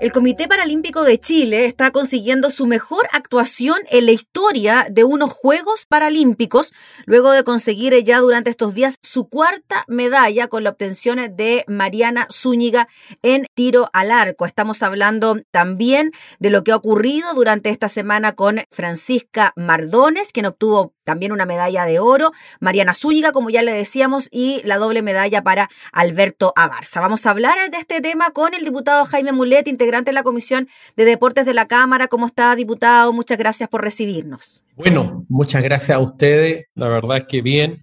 [0.00, 5.30] El Comité Paralímpico de Chile está consiguiendo su mejor actuación en la historia de unos
[5.30, 6.72] Juegos Paralímpicos,
[7.04, 12.26] luego de conseguir ya durante estos días su cuarta medalla con la obtención de Mariana
[12.32, 12.88] Zúñiga
[13.20, 14.46] en tiro al arco.
[14.46, 20.46] Estamos hablando también de lo que ha ocurrido durante esta semana con Francisca Mardones, quien
[20.46, 25.02] obtuvo también una medalla de oro, Mariana Zúñiga, como ya le decíamos, y la doble
[25.02, 27.00] medalla para Alberto Agarza.
[27.00, 30.68] Vamos a hablar de este tema con el diputado Jaime Mulet, integrante de la Comisión
[30.96, 32.06] de Deportes de la Cámara.
[32.06, 33.12] ¿Cómo está, diputado?
[33.12, 34.62] Muchas gracias por recibirnos.
[34.76, 36.66] Bueno, muchas gracias a ustedes.
[36.76, 37.76] La verdad es que bien.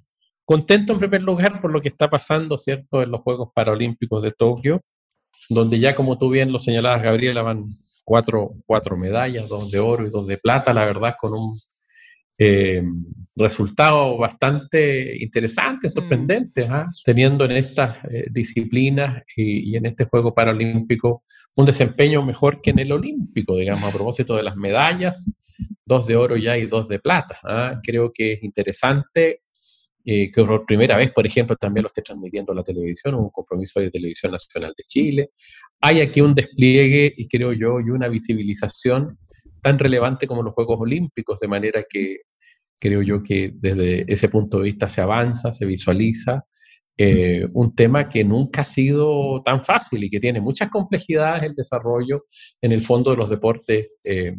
[0.45, 4.31] Contento en primer lugar por lo que está pasando, ¿cierto?, en los Juegos Paralímpicos de
[4.31, 4.79] Tokio,
[5.49, 7.59] donde ya como tú bien lo señalabas, Gabriela, van
[8.05, 11.53] cuatro, cuatro medallas, dos de oro y dos de plata, la verdad, con un
[12.37, 12.83] eh,
[13.35, 15.99] resultados bastante interesantes, mm.
[15.99, 16.87] sorprentes, ¿ah?
[17.05, 21.23] teniendo en estas eh, disciplinas y, en este Juego Paralímpico
[21.55, 25.29] un desempeño mejor que en el Olímpico, digamos, a propósito de las medallas,
[25.85, 27.39] dos de oro ya y dos de plata.
[27.43, 27.79] ¿ah?
[27.83, 29.41] Creo que es interesante
[30.09, 33.81] eh, que por primera vez, por ejemplo, también lo esté transmitiendo la televisión, un compromiso
[33.81, 35.29] de Televisión Nacional de Chile.
[35.81, 39.17] Hay aquí un despliegue, y creo yo, y una visibilización
[39.61, 42.21] tan relevante como los Juegos Olímpicos, de manera que
[42.79, 46.45] creo yo que desde ese punto de vista se avanza, se visualiza
[46.97, 51.53] eh, un tema que nunca ha sido tan fácil y que tiene muchas complejidades el
[51.53, 52.25] desarrollo
[52.61, 54.01] en el fondo de los deportes.
[54.05, 54.33] Eh,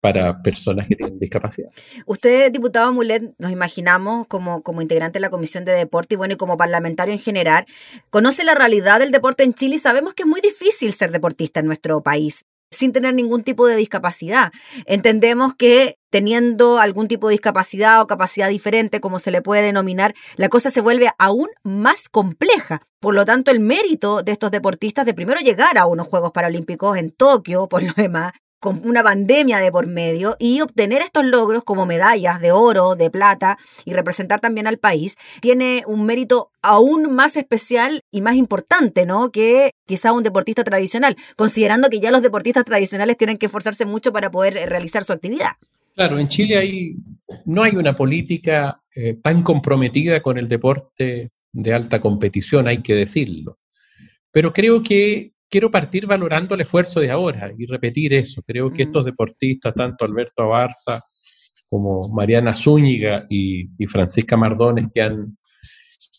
[0.00, 1.70] para personas que tienen discapacidad.
[2.06, 6.34] Usted, diputado Mulet, nos imaginamos como, como integrante de la Comisión de Deporte y bueno,
[6.34, 7.66] y como parlamentario en general,
[8.08, 11.58] conoce la realidad del deporte en Chile y sabemos que es muy difícil ser deportista
[11.58, 14.52] en nuestro país sin tener ningún tipo de discapacidad.
[14.86, 20.14] Entendemos que teniendo algún tipo de discapacidad o capacidad diferente, como se le puede denominar,
[20.36, 22.82] la cosa se vuelve aún más compleja.
[23.00, 26.96] Por lo tanto, el mérito de estos deportistas de primero llegar a unos Juegos Paralímpicos
[26.96, 31.64] en Tokio, por lo demás, con una pandemia de por medio y obtener estos logros
[31.64, 37.14] como medallas de oro, de plata y representar también al país, tiene un mérito aún
[37.14, 39.30] más especial y más importante, ¿no?
[39.30, 44.12] Que quizá un deportista tradicional, considerando que ya los deportistas tradicionales tienen que esforzarse mucho
[44.12, 45.52] para poder eh, realizar su actividad.
[45.94, 46.94] Claro, en Chile
[47.44, 52.94] no hay una política eh, tan comprometida con el deporte de alta competición, hay que
[52.94, 53.58] decirlo.
[54.30, 58.42] Pero creo que quiero partir valorando el esfuerzo de ahora y repetir eso.
[58.42, 61.00] Creo que estos deportistas, tanto Alberto Abarza
[61.70, 65.36] como Mariana Zúñiga y, Francisca Mardones, que, han,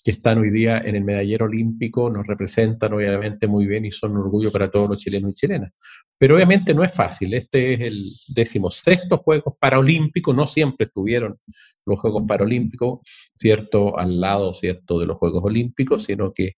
[0.03, 4.11] que están hoy día en el medallero olímpico, nos representan obviamente muy bien y son
[4.11, 5.71] un orgullo para todos los chilenos y chilenas.
[6.17, 7.33] Pero obviamente no es fácil.
[7.33, 11.39] Este es el decimosexto Juegos Paralímpicos, no siempre estuvieron
[11.85, 12.99] los Juegos Paralímpicos,
[13.35, 13.97] ¿cierto?
[13.97, 14.99] Al lado, ¿cierto?
[14.99, 16.57] De los Juegos Olímpicos, sino que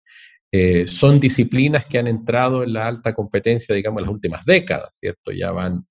[0.51, 4.89] eh, son disciplinas que han entrado en la alta competencia, digamos, en las últimas décadas,
[4.99, 5.31] ¿cierto?
[5.31, 5.85] Ya van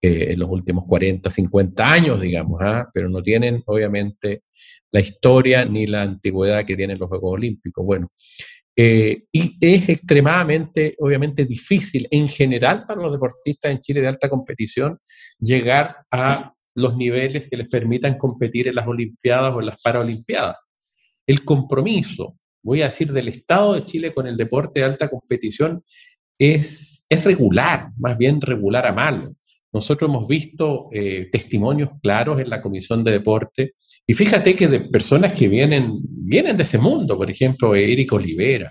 [0.00, 2.88] eh, en los últimos 40, 50 años, digamos, ¿ah?
[2.92, 4.42] pero no tienen, obviamente,
[4.92, 7.84] la historia ni la antigüedad que tienen los Juegos Olímpicos.
[7.84, 8.12] Bueno,
[8.76, 14.28] eh, y es extremadamente, obviamente, difícil en general para los deportistas en Chile de alta
[14.28, 14.98] competición
[15.40, 20.58] llegar a los niveles que les permitan competir en las Olimpiadas o en las Paralimpiadas.
[21.26, 25.82] El compromiso, voy a decir, del Estado de Chile con el deporte de alta competición
[26.38, 29.22] es, es regular, más bien regular a malo.
[29.72, 33.74] Nosotros hemos visto eh, testimonios claros en la Comisión de Deporte
[34.06, 38.70] y fíjate que de personas que vienen, vienen de ese mundo, por ejemplo, Eric Olivera,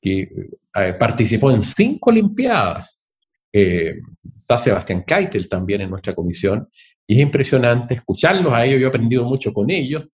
[0.00, 3.12] que eh, participó en cinco Olimpiadas,
[3.52, 3.96] eh,
[4.40, 6.66] está Sebastián Keitel también en nuestra comisión,
[7.06, 10.04] y es impresionante escucharlos a ellos, yo he aprendido mucho con ellos,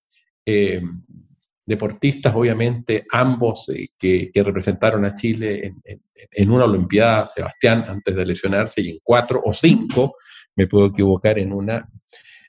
[1.67, 5.75] deportistas, obviamente, ambos eh, que, representaron a Chile
[6.31, 10.17] en, una Olimpiada, Sebastián, antes de lesionarse, y en cuatro o cinco,
[10.55, 11.87] me puedo equivocar en una,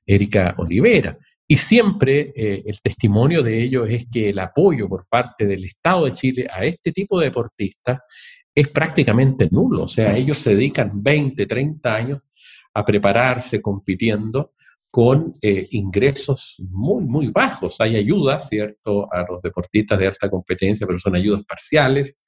[0.05, 1.17] Erika Olivera.
[1.49, 6.05] Y siempre eh, el testimonio de ellos es que el apoyo por parte del Estado
[6.05, 7.99] de Chile a este tipo de deportistas
[8.53, 9.83] es prácticamente nulo.
[9.83, 12.19] O sea, ellos se dedican 20, 30 años
[12.77, 14.51] a prepararse compitiendo
[14.91, 17.81] con eh, ingresos muy, muy bajos.
[17.81, 22.21] Hay ayudas, ¿cierto?, a los deportistas de alta competencia, pero son ayudas parciales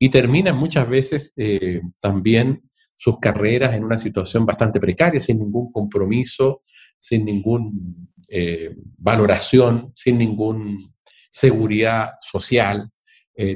[0.00, 5.70] y terminan muchas veces eh, también sus carreras en una situación bastante precaria, sin ningún
[5.70, 6.62] compromiso,
[6.98, 7.70] sin ninguna
[8.28, 10.78] eh, valoración, sin ninguna
[11.30, 12.88] seguridad social.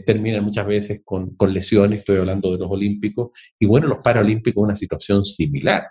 [0.07, 4.63] terminan muchas veces con, con lesiones, estoy hablando de los olímpicos, y bueno, los paralímpicos
[4.63, 5.85] una situación similar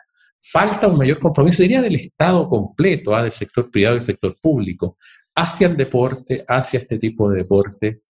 [0.51, 3.23] falta un mayor compromiso, diría, del Estado completo, ¿ah?
[3.23, 4.97] del sector privado y del sector público,
[5.35, 8.05] hacia el deporte, hacia este tipo de deportes.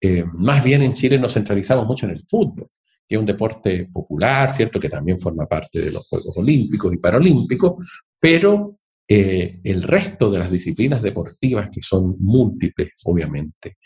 [0.00, 2.68] Eh, más bien en Chile nos centralizamos mucho en el fútbol,
[3.06, 4.80] que es un deporte popular, ¿cierto?
[4.80, 10.38] Que también forma parte de los Juegos Olímpicos y Paralímpicos, pero eh, el resto de
[10.38, 13.76] las disciplinas deportivas, que son múltiples, obviamente,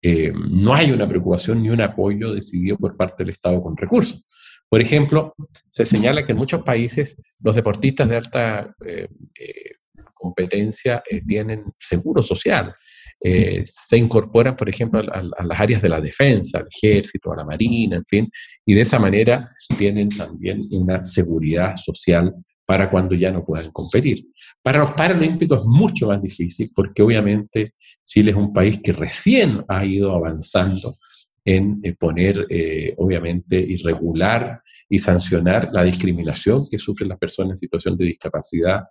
[0.00, 4.24] eh, no hay una preocupación ni un apoyo decidido por parte del Estado con recursos.
[4.70, 5.34] Por ejemplo,
[5.68, 9.08] se señala que en muchos países los deportistas de alta eh,
[10.14, 12.74] competencia tienen seguro social.
[13.20, 17.44] se incorporan, por ejemplo, a, a, las áreas de la defensa, al ejército, a la
[17.44, 18.28] marina, en fin,
[18.64, 19.40] y de esa manera
[19.76, 22.30] tienen también una seguridad social
[22.70, 24.26] para cuando ya no puedan competir.
[24.62, 27.74] Para los Paralímpicos es mucho más difícil porque obviamente
[28.04, 30.92] Chile es un país que recién ha ido avanzando
[31.50, 37.52] en eh, poner, eh, obviamente, y regular y sancionar la discriminación que sufren las personas
[37.52, 38.84] en situación de discapacidad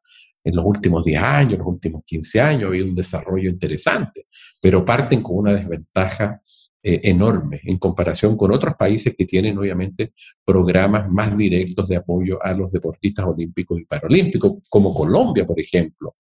[0.43, 4.27] en los últimos 10 años, los últimos 15 años, ha habido un desarrollo interesante,
[4.61, 6.41] pero parten con una desventaja
[6.81, 10.13] eh, enorme en comparación con otros países que tienen obviamente
[10.45, 16.15] programas más directos de apoyo a los deportistas olímpicos y paralímpicos, como Colombia, por ejemplo.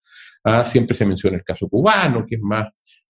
[0.45, 2.69] Ah, siempre se menciona el caso cubano, que es más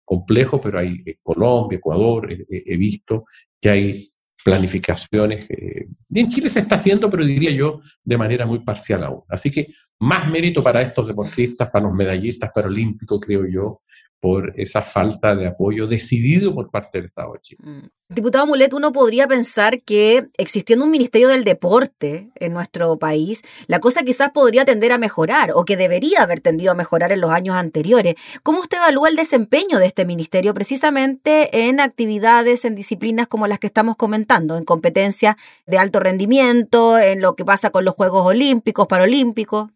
[0.07, 3.27] complejo, pero hay eh, Colombia, Ecuador, he visto
[3.61, 4.09] que hay
[4.47, 5.51] planificaciones.
[5.51, 9.23] Eh, en Chile se está haciendo, pero diría yo, de manera muy parcial aún.
[9.29, 9.67] Así que
[9.99, 13.81] más mérito para estos deportistas, para los medallistas paralímpicos, creo yo,
[14.21, 17.61] por esa falta de apoyo decidido por parte del Estado de Chile.
[17.63, 17.87] Mm.
[18.09, 23.81] Diputado Mulet, uno podría pensar que existiendo un Ministerio del Deporte en nuestro país, la
[23.81, 27.33] cosa quizás podría tender a mejorar o que debería haber tendido a mejorar en los
[27.33, 28.15] años anteriores.
[28.45, 33.59] ¿Cómo usted evalúa el desempeño de este ministerio precisamente en actividades, en disciplinas como las
[33.59, 35.35] que estamos comentando, en competencias
[35.67, 39.71] de alto rendimiento, en lo que pasa con los Juegos Olímpicos, Paralímpicos?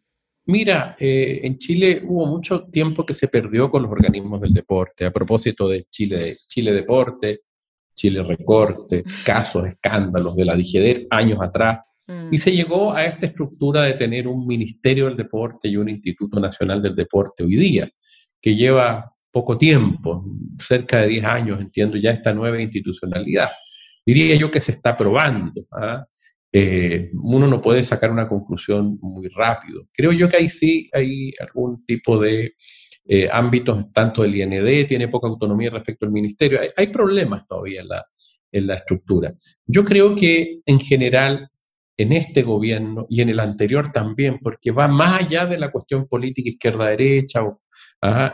[0.51, 5.05] Mira, eh, en Chile hubo mucho tiempo que se perdió con los organismos del deporte.
[5.05, 7.41] A propósito de Chile, Chile Deporte,
[7.95, 11.87] Chile Recorte, casos, escándalos de la DGD años atrás.
[12.09, 12.39] Y mm.
[12.39, 16.83] se llegó a esta estructura de tener un Ministerio del Deporte y un Instituto Nacional
[16.83, 17.89] del Deporte hoy día,
[18.43, 20.25] que lleva poco tiempo,
[20.59, 23.51] cerca de 10 años, entiendo ya esta nueva institucionalidad.
[24.05, 25.63] Diría yo que se está probando.
[25.71, 26.05] ¿ah?
[26.53, 29.87] Eh, uno no puede sacar una conclusión muy rápido.
[29.93, 32.55] Creo yo que ahí sí hay algún tipo de
[33.07, 37.89] eh, ámbitos, tanto el IND tiene poca autonomía respecto al ministerio, hay, problemas todavía en
[37.89, 38.05] la,
[38.53, 39.33] en la estructura.
[39.67, 41.49] Yo creo que en general
[41.97, 46.09] en este gobierno y en el anterior también, porque va más allá de la cuestión
[46.09, 47.43] política izquierda-derecha,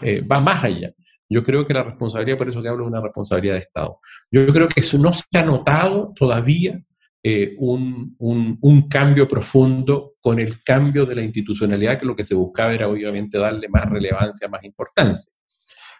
[0.02, 0.92] eh, va más allá.
[1.28, 3.98] Yo creo que la responsabilidad, por eso que hablo de una responsabilidad de Estado.
[4.30, 6.80] Yo creo que eso no se ha notado todavía
[7.28, 12.36] eh, un, un, cambio profundo con el cambio de la institucionalidad, que lo que se
[12.36, 15.32] buscaba era obviamente darle más relevancia, más importancia.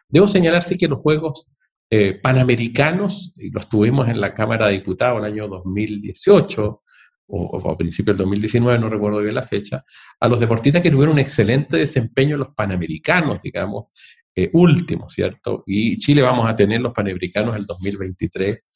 [0.09, 1.53] Debo señalar, sí, que los Juegos
[1.91, 6.83] eh, Panamericanos, los tuvimos en la Cámara de Diputados el año 2018,
[7.27, 9.85] o, a principios del 2019, no recuerdo bien la fecha,
[10.21, 13.87] a los deportistas que tuvieron un excelente desempeño los Panamericanos, digamos,
[14.33, 15.65] eh, últimos, ¿cierto?
[15.67, 18.69] Y Chile vamos a tener los Panamericanos el 2023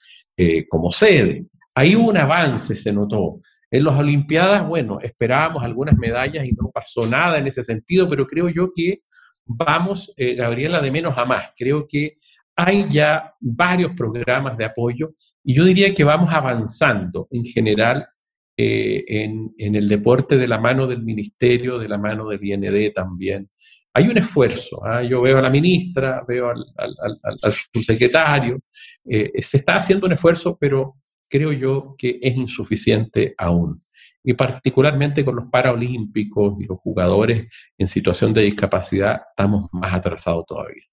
[0.69, 1.47] como sede.
[1.75, 3.41] Ahí hubo un avance, se notó.
[3.71, 8.27] En las Olimpiadas, bueno, esperábamos algunas medallas y no pasó nada en ese sentido, pero
[8.27, 9.03] creo yo que
[9.45, 11.51] vamos, eh, Gabriela, de menos a más.
[11.57, 12.17] Creo que
[12.57, 15.13] hay ya varios programas de apoyo
[15.45, 18.05] y yo diría que vamos avanzando en general
[18.57, 23.49] eh, en, el deporte de la mano del ministerio, de la mano del IND también.
[23.95, 25.03] Hay un esfuerzo, ¿ah?
[25.03, 28.61] yo veo a la ministra, veo al, subsecretario,
[29.09, 30.97] eh, se está haciendo un esfuerzo, pero
[31.31, 33.83] creo yo que es insuficiente aún.
[34.23, 40.45] Y particularmente con los paraolímpicos y los jugadores en situación de discapacidad, estamos más atrasados
[40.47, 40.85] todavía.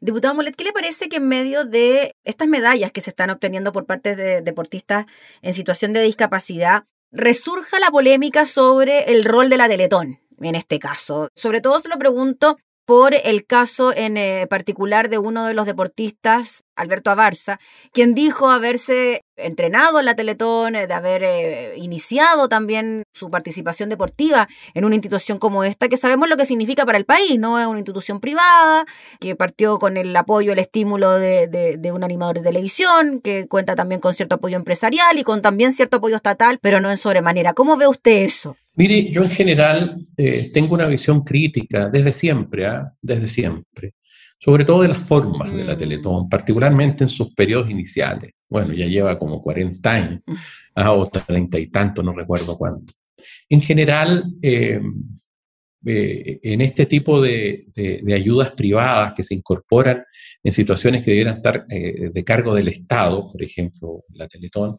[0.00, 3.70] Diputado Molet, ¿qué le parece que en medio de estas medallas que se están obteniendo
[3.72, 5.06] por parte de deportistas
[5.42, 10.78] en situación de discapacidad, resurja la polémica sobre el rol de la Teletón en este
[10.78, 11.28] caso?
[11.34, 15.66] Sobre todo se lo pregunto por el caso en eh, particular de uno de los
[15.66, 17.58] deportistas, Alberto Abarza,
[17.92, 24.48] quien dijo haberse entrenado en la Teletón, de haber eh, iniciado también su participación deportiva
[24.74, 27.58] en una institución como esta, que sabemos lo que significa para el país, ¿no?
[27.58, 28.84] Es una institución privada,
[29.20, 33.74] que partió con el apoyo, el estímulo de, de, un animador de televisión, que cuenta
[33.74, 37.52] también con cierto apoyo empresarial y con también cierto apoyo estatal, pero no en sobremanera.
[37.52, 38.56] ¿Cómo ve usted eso?
[38.74, 42.92] Mire, yo en general eh, tengo una visión crítica desde siempre, ¿ah?
[43.00, 43.94] desde siempre
[44.38, 45.78] sobre todo de las formas de la mm.
[45.78, 48.32] Teletón, particularmente en sus periodos iniciales.
[48.48, 50.20] Bueno, ya lleva como 40 años,
[50.74, 52.92] ah, o 30 y tanto, no recuerdo cuánto.
[53.48, 54.80] en general, eh,
[55.84, 57.66] eh, en este tipo de,
[58.14, 60.04] ayudas privadas que se incorporan
[60.42, 64.76] en situaciones que debieran estar de cargo del Estado, por ejemplo, la Teletón,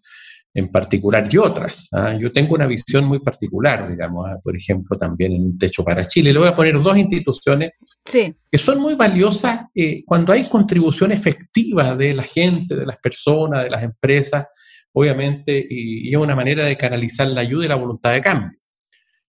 [0.58, 1.88] en particular y otras.
[1.94, 2.18] ¿ah?
[2.20, 4.40] Yo tengo una visión muy particular, digamos, ¿ah?
[4.44, 6.34] por ejemplo, también en un techo para Chile.
[6.34, 7.78] Le voy a poner dos instituciones
[8.12, 13.66] que son muy valiosas eh, cuando hay contribución efectiva de la gente, de las personas,
[13.66, 14.48] de las empresas,
[14.94, 18.58] obviamente, y, es una manera de canalizar la ayuda y la voluntad de cambio.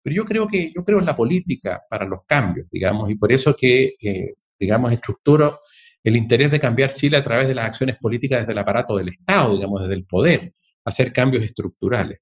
[0.01, 3.31] Pero yo creo que yo creo en la política para los cambios, digamos, y por
[3.31, 5.61] eso que, eh, digamos, estructuro
[6.03, 9.07] el interés de cambiar Chile a través de las acciones políticas desde el aparato del
[9.07, 10.51] Estado, digamos, desde el poder
[10.85, 12.19] hacer cambios estructurales.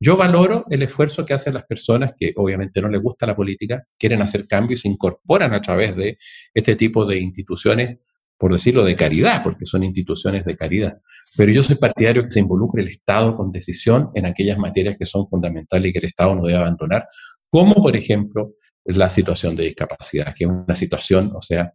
[0.00, 3.84] Yo valoro el esfuerzo que hacen las personas que obviamente no les gusta la política,
[3.98, 6.18] quieren hacer cambios y se incorporan a través de
[6.52, 7.98] este tipo de instituciones,
[8.36, 10.98] por decirlo, de caridad, porque son instituciones de caridad.
[11.36, 15.06] Pero yo soy partidario que se involucre el Estado con decisión en aquellas materias que
[15.06, 17.02] son fundamentales y que el Estado no debe abandonar,
[17.48, 18.54] como por ejemplo
[18.84, 21.72] la situación de discapacidad, que es una situación, o sea,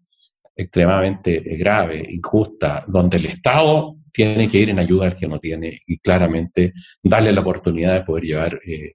[0.55, 5.81] extremadamente grave, injusta, donde el Estado tiene que ir en ayuda al que no tiene
[5.85, 6.73] y claramente
[7.03, 8.91] darle la oportunidad de poder llevar eh,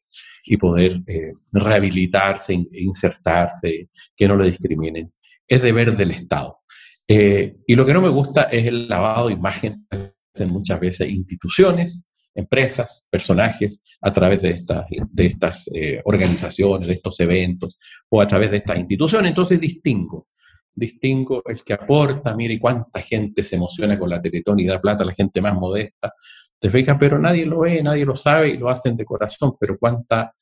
[0.47, 5.13] y poder eh, rehabilitarse, insertarse, que no le discriminen.
[5.47, 6.59] Es deber del Estado.
[7.07, 9.99] Eh, y lo que no me gusta es el lavado de imagen que
[10.35, 14.61] hacen muchas veces instituciones, empresas, personajes, a través de
[15.11, 15.71] de estas
[16.05, 17.79] organizaciones, de estos eventos
[18.11, 19.31] o a través de estas instituciones.
[19.31, 20.29] Entonces distingo
[20.75, 25.05] distingo el que aporta, mire cuánta gente se emociona con la Teletón y da plata
[25.05, 26.13] a la gente más modesta,
[26.59, 29.77] te fijas, pero nadie lo ve, nadie lo sabe y lo hacen de corazón, pero
[29.79, 30.35] cuánta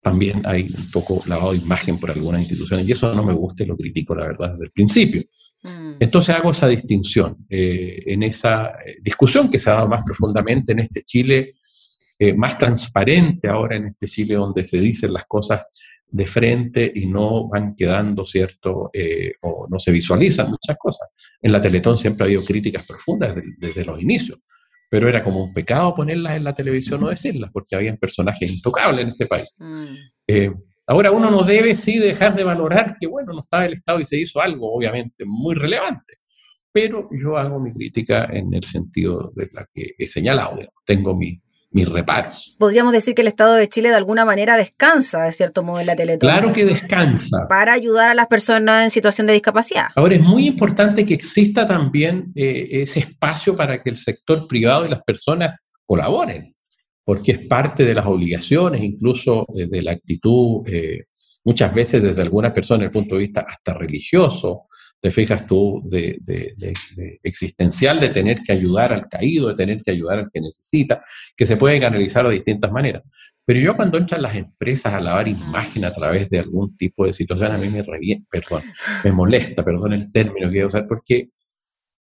[0.00, 3.62] también hay un poco lavado de imagen por algunas instituciones y eso no me gusta
[3.62, 5.22] y lo critico, la verdad, desde el principio.
[5.62, 5.96] Mm.
[6.00, 10.72] Entonces hago esa distinción eh, en esa eh, discusión que se ha dado más profundamente
[10.72, 11.54] en este Chile,
[12.18, 17.06] eh, más transparente ahora en este Chile donde se dicen las cosas de frente y
[17.06, 18.90] no van quedando, ¿cierto?
[18.92, 21.08] Eh, o no se visualizan muchas cosas.
[21.40, 24.38] En la Teletón siempre ha habido críticas profundas desde, los inicios,
[24.88, 29.02] pero era como un pecado ponerlas en la televisión o decirlas, porque habían personajes intocables
[29.02, 29.54] en este país.
[29.58, 29.94] Mm.
[30.26, 30.50] Eh,
[30.86, 34.04] ahora uno no debe, sí, dejar de valorar que, bueno, no estaba el Estado y
[34.04, 36.14] se hizo algo, obviamente, muy relevante.
[36.72, 40.56] Pero yo hago mi crítica en el sentido de la que he señalado.
[40.84, 41.40] Tengo mi,
[41.72, 42.56] mis reparos.
[42.58, 45.86] Podríamos decir que el Estado de Chile de alguna manera descansa, de cierto modo, en
[45.86, 46.28] la Teletón.
[46.28, 47.46] Claro que descansa.
[47.48, 49.86] Para ayudar a las personas en situación de discapacidad.
[49.94, 54.84] Ahora, es muy importante que exista también eh, ese espacio para que el sector privado
[54.84, 56.52] y las personas colaboren,
[57.04, 61.04] porque es parte de las obligaciones, incluso eh, de la actitud, eh,
[61.44, 64.66] muchas veces desde algunas personas, desde el punto de vista hasta religioso,
[65.00, 66.20] te fijas tú, de,
[67.22, 71.02] existencial de tener que ayudar al caído, de tener que ayudar al que necesita,
[71.34, 73.02] que se puede canalizar de distintas maneras.
[73.44, 77.12] Pero yo cuando entran las empresas a lavar imagen a través de algún tipo de
[77.12, 78.62] situación, a mí me revienta, perdón,
[79.02, 81.30] me molesta, perdón el término que voy a usar, porque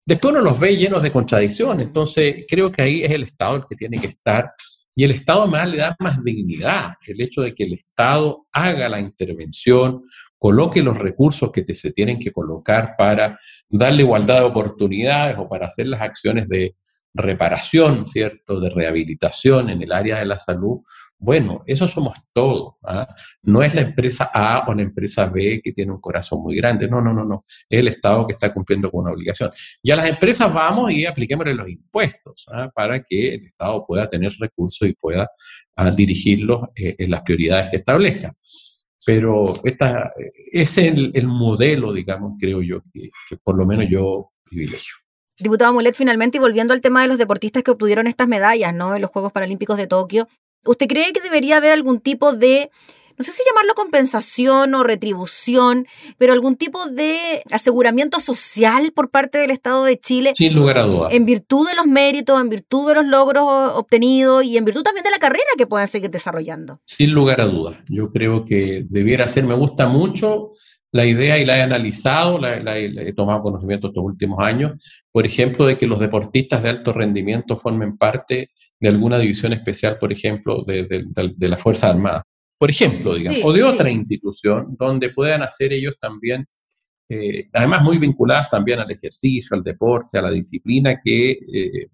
[0.05, 1.87] después uno los ve llenos de contradicciones.
[1.87, 4.51] Entonces, creo que ahí es el Estado el que tiene que estar
[4.99, 8.89] y el Estado más le da más dignidad, el hecho de que el Estado haga
[8.89, 10.03] la intervención,
[10.37, 13.39] coloque los recursos que se tienen que colocar para
[13.69, 16.75] darle igualdad de oportunidades o para hacer las acciones de
[17.13, 20.81] reparación, ¿cierto?, de rehabilitación en el área de la salud,
[21.19, 22.75] bueno, eso somos todos.
[22.83, 23.05] ¿ah?
[23.43, 26.87] No es la empresa A o la empresa B que tiene un corazón muy grande.
[26.87, 27.43] No, no, no, no.
[27.69, 29.49] Es el Estado que está cumpliendo con una obligación.
[29.83, 32.69] Y a las empresas vamos y apliquémosle los impuestos ¿ah?
[32.73, 35.29] para que el Estado pueda tener recursos y pueda
[35.75, 38.33] ah, dirigirlos eh, en las prioridades que establezca.
[39.05, 40.13] Pero esta,
[40.51, 43.09] es el, modelo, digamos, creo yo, que,
[43.43, 44.93] por lo menos yo privilegio.
[45.37, 48.95] Diputado Mulet, finalmente, y volviendo al tema de los deportistas que obtuvieron estas medallas, ¿no?
[48.95, 50.27] En los Juegos Paralímpicos de Tokio,
[50.65, 52.69] ¿Usted cree que debería haber algún tipo de,
[53.17, 55.87] no sé si llamarlo compensación o retribución,
[56.17, 60.33] pero algún tipo de aseguramiento social por parte del Estado de Chile?
[60.35, 61.13] Sin lugar a dudas.
[61.13, 63.43] En virtud de los méritos, en virtud de los logros
[63.75, 66.79] obtenidos y en virtud también de la carrera que puedan seguir desarrollando.
[66.85, 67.77] Sin lugar a dudas.
[67.87, 70.51] Yo creo que debiera ser, me gusta mucho
[70.91, 75.65] la idea y la he analizado, la, he tomado conocimiento estos últimos años, por ejemplo,
[75.65, 80.63] de que los deportistas de alto rendimiento formen parte de alguna división especial, por ejemplo,
[80.63, 81.05] de,
[81.37, 82.23] la Fuerza Armada,
[82.57, 86.47] por ejemplo, digamos, o de otra institución donde puedan hacer ellos también,
[87.07, 91.87] eh, además muy vinculadas también al ejercicio, al deporte, a la disciplina que eh,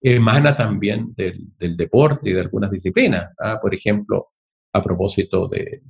[0.00, 3.32] emana también del, deporte y de algunas disciplinas.
[3.38, 3.58] ¿ah?
[3.60, 4.28] Por ejemplo,
[4.72, 5.82] a propósito de,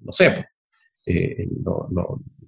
[0.00, 0.44] no sé,
[1.06, 1.48] eh,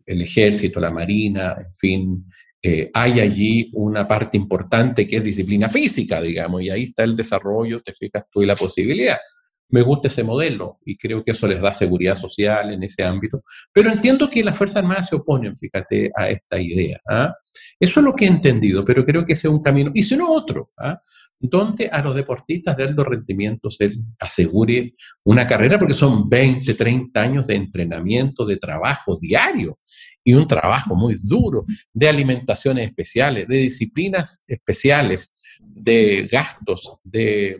[0.06, 2.26] el ejército, la marina, en fin,
[2.62, 7.14] eh, hay allí una parte importante que es disciplina física, digamos, y ahí está el
[7.14, 9.18] desarrollo, te fijas tú, y la posibilidad.
[9.68, 13.42] me gusta ese modelo y creo que eso les da seguridad social en ese ámbito.
[13.72, 17.00] Pero entiendo que las Fuerzas Armadas se oponen, fíjate, a esta idea.
[17.08, 17.34] ¿ah?
[17.78, 20.16] Eso es lo que he entendido, pero creo que ese es un camino, y si
[20.16, 21.00] no otro, ¿ah?
[21.38, 24.92] Donde a los deportistas de alto rendimiento se asegure
[25.24, 29.78] una carrera, porque son 20, 30 años de entrenamiento, de trabajo diario
[30.24, 37.56] y un trabajo muy duro, de alimentaciones especiales, de disciplinas especiales, de gastos, de,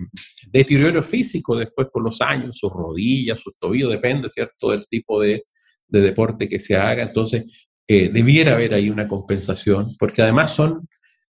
[0.50, 5.45] deterioro físico después por los años, sus rodillas, sus tobillos, depende, ¿cierto?, del tipo de,
[5.88, 7.04] deporte que se haga.
[7.04, 7.45] Entonces,
[7.87, 10.88] eh, debiera haber ahí una compensación, porque además son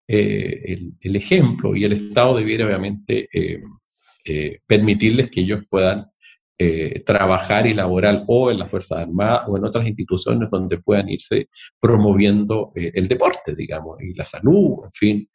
[0.07, 6.07] eh, el, ejemplo y el Estado debiera obviamente eh, permitirles que ellos puedan
[7.05, 11.49] trabajar y laborar o en las Fuerzas Armadas o en otras instituciones donde puedan irse
[11.81, 15.29] promoviendo el deporte, digamos, y la salud, en fin,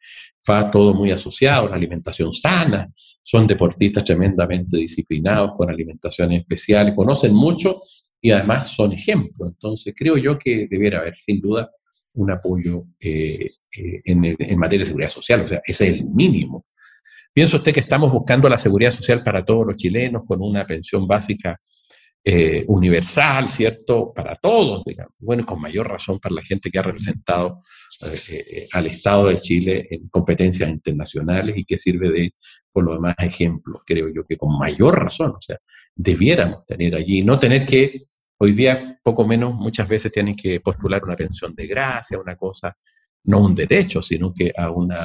[0.49, 2.91] va todo muy asociado, la alimentación sana,
[3.23, 7.79] son deportistas tremendamente disciplinados, con alimentaciones especiales, conocen mucho
[8.19, 9.49] y además son ejemplos.
[9.53, 11.67] Entonces creo yo que debiera haber sin duda
[12.13, 16.65] un apoyo eh, eh, en, materia de seguridad social, o sea, ese es el mínimo.
[17.33, 21.07] Piensa usted que estamos buscando la seguridad social para todos los chilenos con una pensión
[21.07, 21.57] básica
[22.23, 24.11] eh, universal, ¿cierto?
[24.13, 25.13] Para todos, digamos.
[25.17, 27.61] Bueno, con mayor razón para la gente que ha representado
[28.73, 32.33] al Estado de Chile en competencias internacionales y que sirve de,
[32.71, 33.79] por lo demás, ejemplo.
[33.85, 35.57] Creo yo que con mayor razón, o sea,
[35.95, 38.05] debiéramos tener allí, no tener que,
[38.41, 42.75] hoy día, poco menos, muchas veces tienen que postular una pensión de gracia, una cosa,
[43.25, 44.99] no un derecho, sino que a una,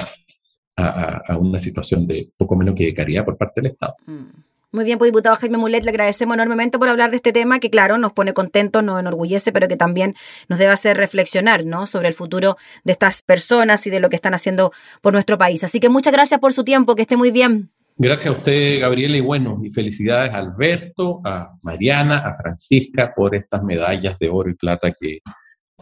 [0.75, 3.95] a, una situación de poco menos que de caridad por parte del Estado.
[4.07, 4.25] Mm.
[4.73, 7.71] Muy bien, pues diputado Jaime Mulet, le agradecemos enormemente por hablar de este tema que,
[7.71, 10.15] claro, nos pone contentos, nos enorgullece, pero que también
[10.49, 11.87] nos debe hacer reflexionar ¿no?
[11.87, 15.63] sobre el futuro de estas personas y de lo que están haciendo por nuestro país.
[15.63, 17.69] Así que muchas gracias por su tiempo, que esté muy bien.
[17.99, 23.35] Gracias a usted, Gabriela, y bueno, y felicidades a Alberto, a Mariana, a Francisca por
[23.35, 25.21] estas medallas de oro y plata que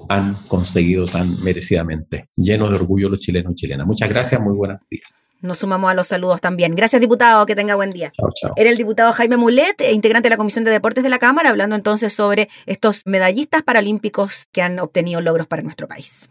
[0.09, 2.29] han conseguido tan merecidamente.
[2.37, 3.87] Llenos de orgullo los chilenos y chilenas.
[3.87, 5.37] Muchas gracias, muy buenos días.
[5.41, 6.75] Nos sumamos a los saludos también.
[6.75, 7.45] Gracias, diputado.
[7.47, 8.11] Que tenga buen día.
[8.13, 8.53] Chao, chao.
[8.57, 11.77] Era el diputado Jaime Mulet, integrante de la Comisión de Deportes de la Cámara, hablando
[11.77, 16.31] entonces sobre estos medallistas paralímpicos que han obtenido logros para nuestro país.